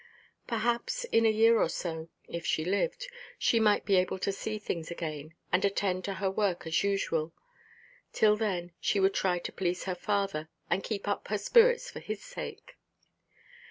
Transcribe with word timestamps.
Perhaps 0.47 1.03
in 1.11 1.27
a 1.27 1.29
year 1.29 1.59
or 1.61 1.69
so, 1.69 2.09
if 2.27 2.43
she 2.43 2.65
lived, 2.65 3.07
she 3.37 3.59
might 3.59 3.85
be 3.85 3.97
able 3.97 4.17
to 4.17 4.31
see 4.31 4.57
things 4.57 4.89
again, 4.89 5.35
and 5.51 5.63
attend 5.63 6.03
to 6.05 6.15
her 6.15 6.31
work 6.31 6.65
as 6.65 6.83
usual. 6.83 7.33
Till 8.11 8.35
then 8.35 8.71
she 8.79 8.99
would 8.99 9.13
try 9.13 9.37
to 9.37 9.51
please 9.51 9.83
her 9.83 9.93
father, 9.93 10.49
and 10.71 10.83
keep 10.83 11.07
up 11.07 11.27
her 11.27 11.37
spirits 11.37 11.91
for 11.91 11.99
his 11.99 12.23
sake. 12.23 12.77